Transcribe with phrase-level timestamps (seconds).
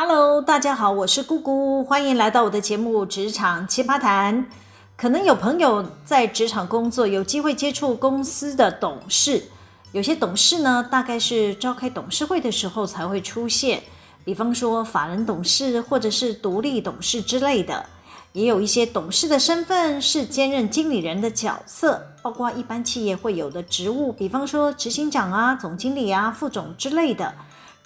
[0.00, 4.44] Hello，大家好，我是姑姑，欢迎来到我的节目《职场奇葩谈》。
[4.96, 9.42] 可能有朋友在职场工作，有机会接触公司的董事。
[9.90, 13.82] 有些董事呢，大概是召开董事会的时候才会出现，
[14.24, 17.84] 比方说法人董事或者是独立董事之类的。
[18.34, 27.34] 也有一些董事的身份是兼任经理人的角色，包括一般企业会有的职务，比方说执行长啊、总经理啊、副总之类的。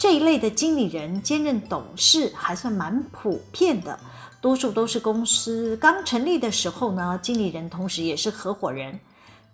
[0.02, 3.96] 这一类的经理人兼任董事还算蛮普遍的，
[4.40, 8.98] 多数都是公司刚成立的时候呢，经理人同时也是合伙人。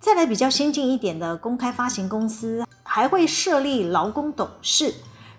[0.00, 4.94] 再来比较先进一点的公开发行公司，还会设立劳工董事。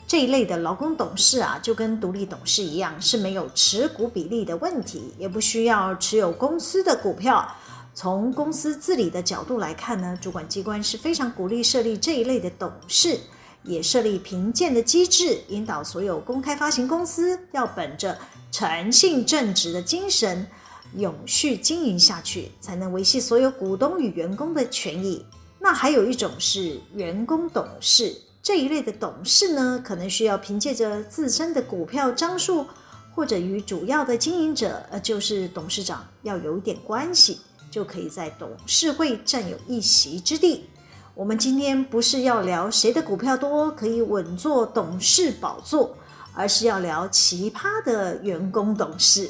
[0.05, 7.43] 这一类的劳工董事啊，就跟独立董事一样，是没有持股比例的问题，也不需要持有公司的股票。
[7.95, 13.19] 从公司治理的角度来看呢，主管机关是非常鼓励设立这一类的董事。
[13.63, 18.17] 也设立评鉴的机制，引导所有公开发行公司要本着
[18.51, 20.47] 诚信正直的精神，
[20.95, 25.25] 永续经营下去，才能维系所有股东与员工的权益。
[25.59, 32.65] 那还有一种是员工董事这一类的董事呢，可能需要凭借着自身的股票张数，
[33.13, 40.69] 或者与主要的经营者，呃，就是董事长要有一点关系，就可以在董事会占有一席之地。
[41.19, 45.93] 我们今天不是要聊谁的股票多可以稳坐董事宝座，
[46.33, 49.29] 而是要聊奇葩的员工董事，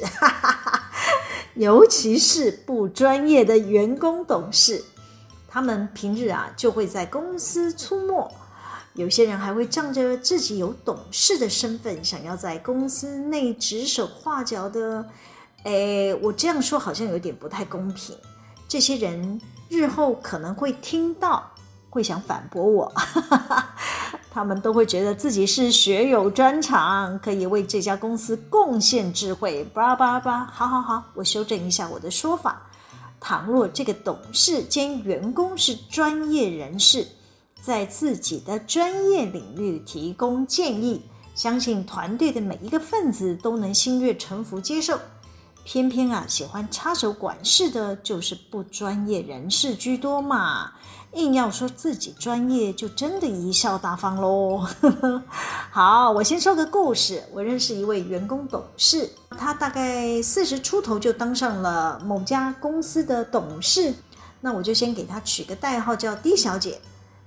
[1.54, 4.84] 尤其是不专业的员工董事。
[5.48, 8.30] 他们平日啊就会在公司出没，
[8.94, 15.04] 有些人还会仗着自己有董事的身份，想要在公司内指手画脚的。
[15.64, 18.14] 诶，我这样说好像有点不太公平。
[18.68, 21.49] 这些人日后可能会听到。
[21.90, 22.92] 会想反驳我，
[24.32, 29.64] 他们都会觉得自己是学有专长，可以为这家公司贡献智慧。
[29.74, 32.62] 叭叭叭，好好好，我修正一下我的说法。
[33.18, 37.06] 倘若这个董事兼员工是专业人士，
[37.60, 41.02] 在自己的专业领域提供建议，
[41.34, 44.98] 相信团队的每一个分子都能心悦诚服接受。
[45.64, 50.72] 偏偏啊，喜欢插手管事的，就是不专业人士居多嘛。
[51.14, 54.64] 硬要说自己专业，就真的贻笑大方喽。
[55.72, 57.24] 好，我先说个故事。
[57.32, 63.92] 我认识一位员工董事，他大概四十出头就当上了某家公司的董事。
[64.40, 66.80] 那我就先给他取个代号，叫 D 小姐。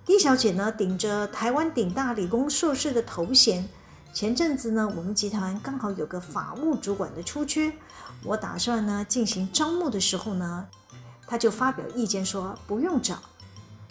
[0.05, 3.67] D 小姐呢，顶着台湾顶大理工硕士的头衔。
[4.13, 7.73] 前阵子呢，我们集团刚好有个法务主管的出缺，
[8.23, 10.67] 我打算呢进行招募的时候呢，
[11.27, 13.17] 他就发表意见说不用找。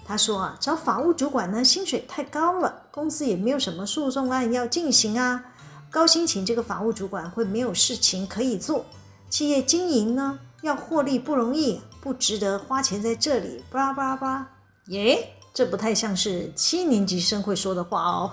[0.05, 5.45] 他说啊，找法务主管呢，薪水太高了，公司也没有什么诉讼案要进行啊。
[5.91, 8.85] 高薪请这个法务主管会没有事情可以做，
[9.31, 13.63] 企业经营呢要获利不容易，不值得花钱在这里。
[13.71, 14.51] 巴拉巴拉巴，
[14.87, 18.33] 耶，这不太像是七年级生会说的话哦。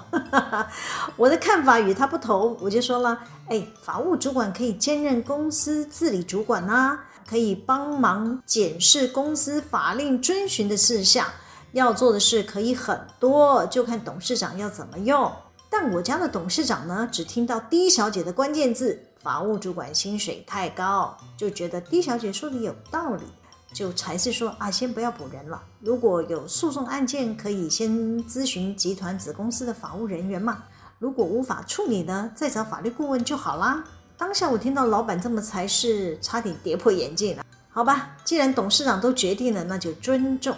[1.18, 11.28] 我的看法与他不同，我就说了，哎，法务主管可以兼任公司治理主管啊，可以帮忙检视公司法令遵循的事项。
[11.72, 15.32] 要做的事可以很多，就看董事长要怎么用。
[15.70, 23.24] 但我家的董事长呢，只听到 D 小姐的关键字“法务主管薪水太高”，就觉得 D 小姐说的有道理，
[23.72, 25.62] 就才是说啊，先不要补人了。
[25.80, 27.92] 如果有诉讼案件，可以先
[28.26, 30.64] 咨询集团子公司的法务人员嘛。
[30.98, 33.84] 如果无法处理呢，再找法律顾问就好啦。
[34.18, 37.46] 当下我听到老板这么才是，差点跌破眼镜了。
[37.70, 40.56] 好吧，既然董事长都决定了，那就尊重。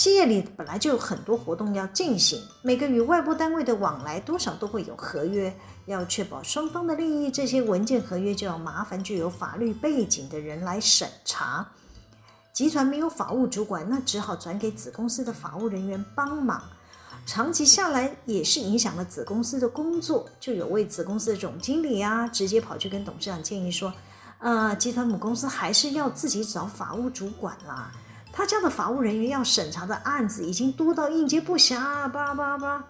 [0.00, 11.68] 企业里本来就有很多活动要进行，每个与外部单位的往来多少都会有合约，要确保双方的利益，这些文件合约就要麻烦具有法律背景的人来审查。
[12.50, 16.62] 集团没有法务主管，那只好转给子公司的法务人员帮忙。
[17.26, 23.92] 长期下来也是影响了子公司的工作，就有位子公司的总经理啊，直接跑去跟董事长建议说
[24.40, 27.92] ：“呃，集团母公司还是要自己找法务主管啦。”
[28.32, 32.84] 他家的法务人员要审查的案子已经多到应接不暇，叭叭叭。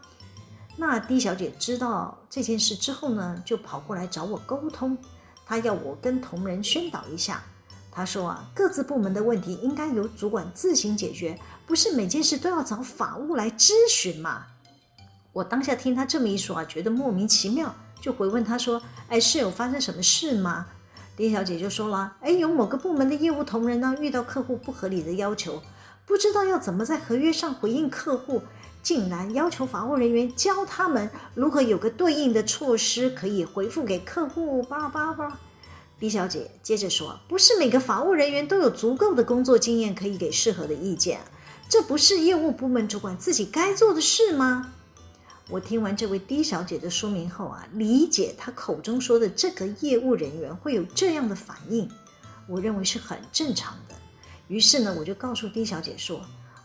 [0.76, 4.96] 那 D 小姐知道这件事之后呢，就跑过来找我沟通。
[5.44, 7.42] 她要我跟同仁宣导一下。
[7.90, 14.46] 她说啊，各自部门的问题应该由主管自行解决，不是每件事都要找法务来咨询嘛。
[15.32, 20.66] 我当下听她这么一说啊，觉得莫名其妙，就回问她说：“哎，是有发生什么事吗？”
[21.20, 25.60] 李小姐就说了：“哎，有某个部门的业务同仁呢，遇到客户不合理的要求，
[26.06, 28.40] 不知道要怎么在合约上回应客户，
[28.82, 34.62] 竟然要求法务人员教他们如何有个对应的措施可以回复给客户。
[34.62, 35.38] 叭叭叭。
[35.98, 41.20] 李小姐接着说：“不是每个法务人员都有足够的工作经验可以给适合的意见，
[41.68, 44.72] 这不是业务部门主管自己该做的事吗？”
[45.50, 51.90] 我听完这位 D 小姐的说明后啊，理解她口中说的这个业务人员会有这样的反应，
[52.46, 53.94] 我认为是很正常的。
[54.46, 56.20] 于是呢，我就告诉 D 小姐说。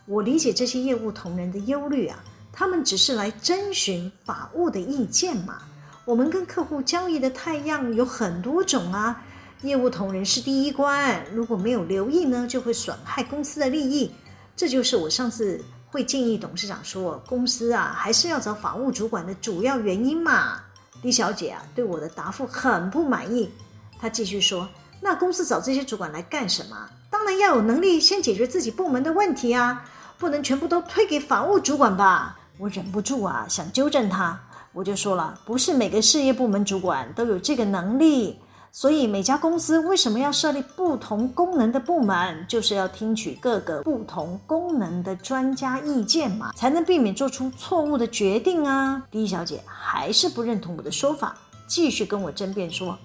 [0.08, 2.22] 我理解这些业务同仁的忧虑啊，
[2.52, 5.62] 他们只是来征询法务的意见嘛。
[6.04, 9.24] 我们跟客户交易的态样有很多种啊，
[9.62, 14.12] 业务同仁是第一关，如果没有留意呢，就会损害公司的利益。
[14.54, 15.60] 这就是我上次
[15.96, 20.60] 会建议董事长说，公司啊还是要找法务主管的主要原因嘛。
[21.00, 23.50] 李小姐啊，对我的答复很不满意，
[23.98, 24.68] 她继续说
[25.00, 26.76] ：“那公司找这些主管来干什么？
[27.10, 29.88] 当然要有能力先解决自己部门的问题啊。”
[30.18, 32.38] 不能全部都推给法务主管吧？
[32.58, 34.38] 我忍不住啊，想纠正她。
[34.74, 38.38] 我就说了，不是每个事业部门主管都有这个能力，
[38.78, 49.02] 所以每家公司为什么要设立不同功能的部门，就是要听取各个不同功能的专家意见嘛，才能避免做出错误的决定啊。
[49.10, 51.34] 第一小姐还是不认同我的说法，
[51.66, 52.98] 继续跟我争辩说，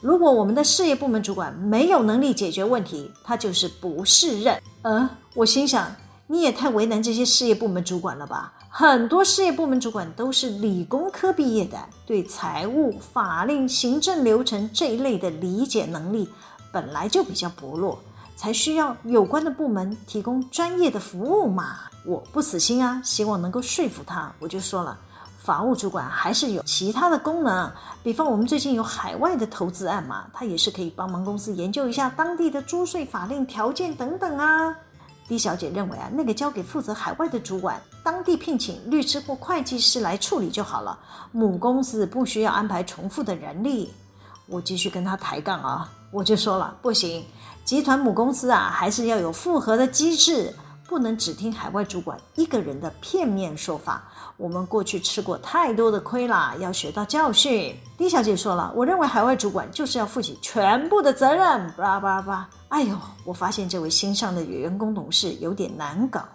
[0.00, 4.60] 如果我们的事业部门主管没有能力解决问题，他就是不适任。
[4.82, 5.86] 呃，我心想。
[6.32, 8.54] 你也太为难这些事业部门主管了吧？
[8.70, 16.26] 很多事业部门主管都是理工科毕业的，对财务、法令、行政流程这一类的理解能力
[16.72, 17.98] 本来就比较薄弱，
[18.34, 21.80] 才需要有关的部门提供专业的服务嘛。
[22.06, 24.98] 我不死心啊，希望能够说服他，我就说了，
[25.36, 27.70] 法务主管还是有其他的功能，
[28.02, 34.74] 比方我们最近有海外的投资案嘛，他也是可以帮忙公司研究一下当地的租税法令条件等等啊。
[35.32, 40.98] 李小姐认为啊，那个交给负责海外的主管，当地聘请律师或会计师来处理就好了。
[41.30, 43.94] 母公司不需要安排重复的人力。
[44.46, 47.24] 我继续跟他抬杠啊，我就说了，不行，
[47.64, 50.54] 集团母公司啊，还是要有复合的机制，
[50.86, 54.02] 不能只听海外主管一个人的片面说法。
[54.36, 57.74] 我们过去吃过太多的亏了，要学到教训。
[57.96, 61.72] 李小姐说了，我认为海外主管就是要负起全部的责任。
[61.74, 62.46] 叭叭叭。
[62.72, 66.26] 哎呦，我发现这位新上的员工董事有点难搞。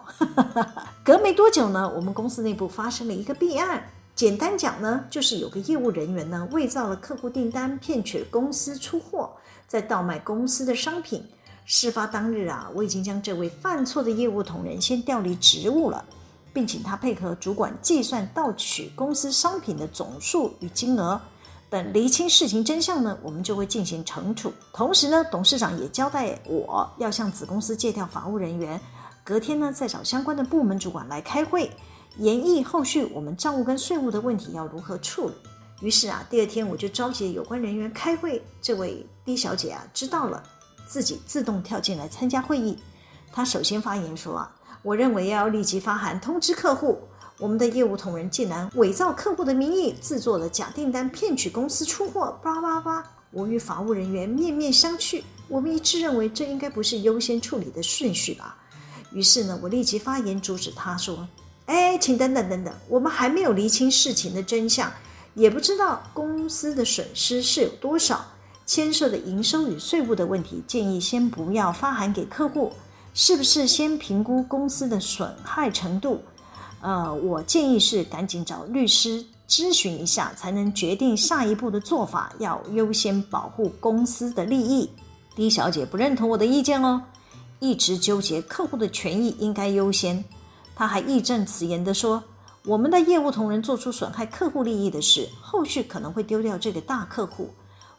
[1.04, 3.82] 隔没多久呢，我们公司内部发生了一个弊案。
[4.14, 9.32] 简单讲呢，就是有个业务人员呢，伪造了客户订单，骗取公司出货，
[9.66, 11.26] 再倒卖公司的商品。
[11.64, 16.04] 事发当日啊，我已经将这位犯错的业务同仁先调离职务了，
[16.52, 21.20] 并请他配合主管计算盗取公司商品的总数与金额。
[21.70, 24.52] 等厘清事情真相呢，我们就会进行惩处。
[24.72, 28.80] 同时呢，董事长也交代我要向子公司借调法务人员，
[29.22, 31.70] 隔天呢再找相关的部门主管来开会，
[32.16, 35.34] 研议后续我们账务跟税务的问题要如何处理。
[35.82, 38.42] 于是啊，第二天我就召集有关人员开会。
[38.62, 40.42] 这位 D 小姐啊，知道了，
[40.86, 42.78] 自己自动跳进来参加会议。
[43.30, 46.98] 她首先发言说啊，我认为要立即发函通知客户。
[47.38, 52.36] 我们的业务同仁竟然伪造客户的名义，制作了假订单，骗取公司出货。
[52.42, 53.04] 叭叭叭！
[53.30, 58.56] 我与法务人员面面相觑，我们一致认为这应该不是优先处理的顺序吧。
[59.12, 61.28] 于是呢，我立即发言阻止他说
[61.66, 64.92] ：“哎，请等等等等，我们还没有厘清事情的真相，
[65.34, 68.26] 也不知道公司的损失是有多少，
[68.66, 72.72] 牵涉的营收与税务的问题，建议先不要发函给客户，
[73.14, 76.20] 是不是先评估公司的损害程度？”
[76.80, 82.32] 呃，我建议是赶紧找律师咨询一下，才能决定下一步的做法。
[82.38, 84.88] 要优先保护公司的利益。
[85.34, 87.02] D 小姐不认同我的意见哦，
[87.58, 90.24] 一直纠结客户的权益应该优先。
[90.76, 92.22] 她还义正辞严地说
[92.64, 97.50] ：“我们的业务同仁做出损害客户利益的事，后续可能会丢掉这个大客户。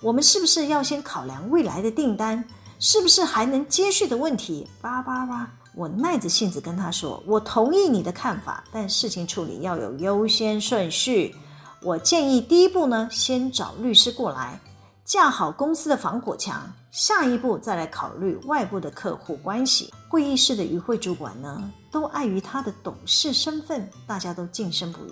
[0.01, 2.41] 我们是不是要先考量未来的订单，
[2.79, 5.51] 是不是还能接续的问题？”叭叭叭。
[5.75, 11.35] 我耐着性子跟他说：“我同意你的看法，但事情处理要有优先顺序。
[11.81, 14.59] 我建议第一步呢，先找律师过来
[15.05, 25.11] 架好公司的防火墙，下一步再来考虑外部的客户关系。”会议室的与会主管呢，都碍于他的董事身份，大家都噤声不语，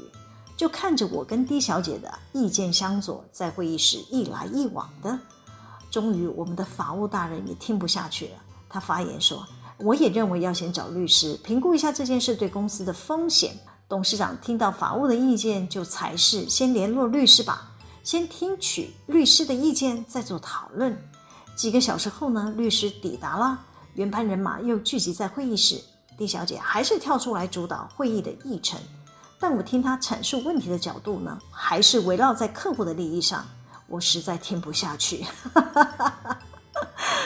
[0.57, 5.17] 就看着我跟 D 小姐的意见相左，在会议室一来一往的。
[5.91, 8.33] 终于，我们的法务大人也听不下去了，
[8.67, 9.45] 他发言说。
[9.79, 13.55] 我也认为要先找律师评估一下这件事对公司的风险。
[13.87, 17.71] 董事长听到法务的意见，就裁示先联络律师吧，
[18.03, 20.97] 先听取律师的意见，再做讨论。
[21.55, 23.59] 几个小时后呢，律师抵达了，
[23.93, 25.81] 原班人马又聚集在会议室。
[26.17, 28.79] D 小姐还是跳出来主导会议的议程。
[29.39, 33.45] 但我听她阐述问题的角度呢，还是围绕在客户的利益上。
[33.87, 35.23] 我实在听不下去，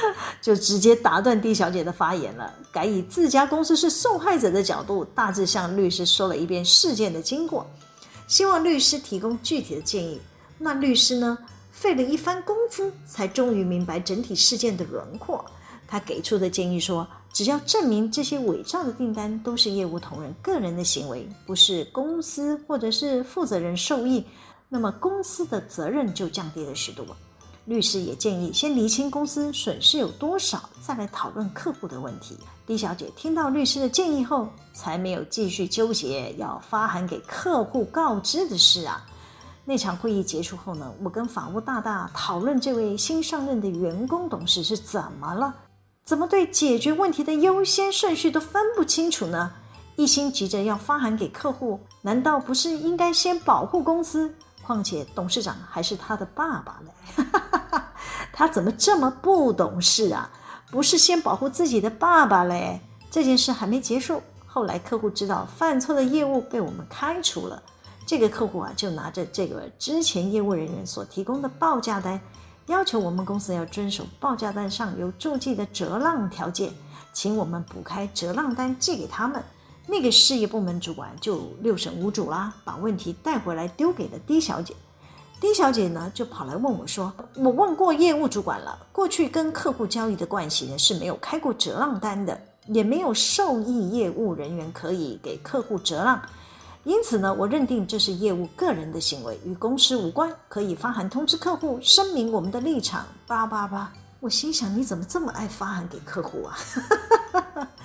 [0.42, 7.66] 就直接打断 D 小姐的发言了，改以自家公司是受害者的角度，大致向律师说了一遍事件的经过，
[8.28, 10.20] 希望律师提供具体的建议。
[10.58, 11.38] 那律师呢，
[11.72, 15.44] 费了一番功夫，才终于明白整体事件的轮廓。
[15.88, 24.24] 他给出的建议说，只要证明这些伪造的订单都是业务同仁个人的行为，不是公司或者是负责人受益，
[24.70, 27.06] 那么公司的责任就降低了许多。
[27.66, 32.38] 律师也建议先厘清公司损失有多少，再来讨论客户的问题。
[32.66, 39.06] D 小姐听到律师的建议后，才没有继续纠结要发函给客户告知的事啊。
[39.64, 45.54] 那场会议结束后呢，我跟法务大大讨论这位新上任的员工董事是怎么了。
[46.04, 49.52] 怎么对解决问题的优先顺序都分不清楚呢？
[49.98, 54.34] 一心急着要发函给客户，难道不是应该先保护公司？
[54.62, 57.84] 况且董事长还是他的爸爸呢，
[58.32, 60.30] 他怎么这么不懂事啊？
[60.70, 62.80] 不是先保护自己的爸爸嘞？
[63.10, 67.62] 这件事还没结束，后来客户知道犯错的业务被我们开除了，
[68.06, 72.20] 这个客户啊就拿着这个之前业务人员所提供的报价单。
[72.68, 76.72] 要求我们公司要遵守报价单上有注记的折让条件，
[77.12, 79.44] 请我们补开折让单寄给他们。
[79.92, 84.74] 那个事业部门主管就六神无主啦，把问题带回来丢给了 D 小姐。
[85.42, 96.22] D 小姐呢就跑来问我说：“我问过业务主管了，过去跟客户交易的关系呢是没有开过折让单的，也没有受益业务人员可以给客户折让。”
[96.86, 103.06] 因此呢，我认定这是业务个人的行为，与公司无关，可以发函通知客户，声明我们的立场。
[103.28, 106.56] 叭叭叭，我心想，你怎么这么爱发函给客户啊？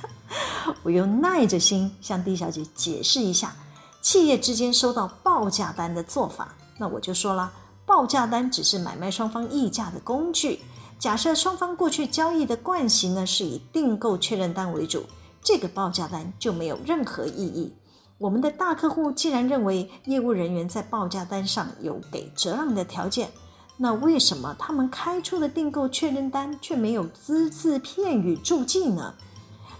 [0.86, 3.56] 我又耐着心向 D 小姐解释一下，
[4.00, 6.54] 企业之间收到报价单的做法。
[6.78, 7.52] 那我就说了，
[7.84, 10.60] 报价单只是买卖双方议价的工具。
[10.96, 15.02] 假设双方过去交易的惯习呢，是以订购确认单为主，
[15.42, 17.74] 这个报价单就没有任何意义。
[18.16, 23.28] 我们的大客户既然认为业务人员在报价单上有给折让的条件，
[23.76, 29.12] 那为什么他们开出的订购确认单却没有只字片语注记呢？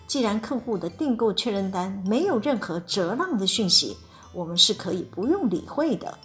[0.07, 3.97] 既然客户的订购确认单没有任何折让的讯息，
[4.33, 6.17] 我们是可以不用理会的。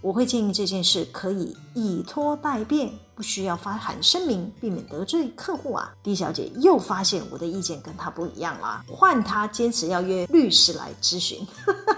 [0.00, 5.92] 我会建议这件事可以以拖代变，不需要发函声明，避免得罪客户啊。
[6.02, 11.44] D 小姐又发现我的意见跟她不一样了，换她坚持要约律师来咨询，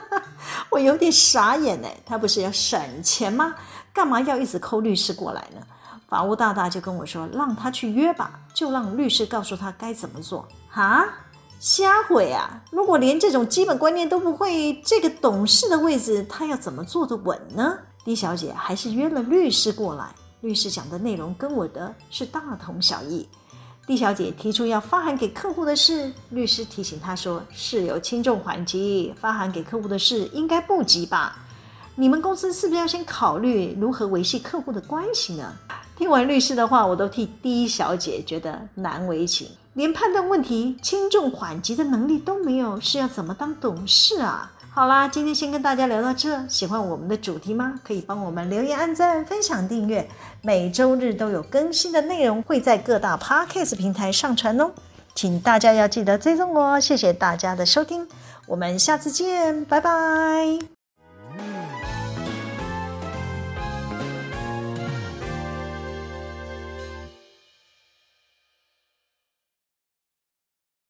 [0.71, 1.89] 我有点傻眼呢。
[2.07, 3.55] 她不是要省钱吗？
[3.93, 5.61] 干嘛要一直抠律师过来呢？
[6.09, 10.49] 法务大大就跟我说，让他去约吧，就让律师告诉他该怎么做。
[10.69, 11.07] 哈，
[11.61, 12.63] 瞎毁啊！
[12.71, 20.07] 如果连这种基本观念都不会，这个董事的位置他要怎么坐得稳呢？D 小姐还是约了律师过来，
[20.41, 23.29] 律师讲的内容跟我的是大同小异。
[23.87, 31.37] D 小姐提出要发函给客户的事，律师提醒她说：“事有轻重缓急，发函给客户的事应该不急吧？
[31.95, 35.53] 你们公司是不是要先考虑如何维系客户的关系呢？”
[35.99, 44.53] 听完律师的话，我都替 D 小姐觉得难为情，连判断问题轻重缓急的能力都没有，是要怎么当董事啊？
[44.73, 46.47] 好啦，今天先跟大家聊到这。
[46.47, 47.75] 喜欢我们的主题吗？
[47.85, 50.09] 可以帮我们留言、按赞、分享、订阅。
[50.43, 54.71] 每周日都有更新的内容会在各大 Podcast 平台上传哦，
[55.15, 56.79] 请大家要记得追踪我。
[56.79, 58.07] 谢谢大家的收听，
[58.47, 60.80] 我们下次见，拜拜。